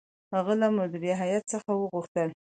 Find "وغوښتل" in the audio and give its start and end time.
1.75-2.29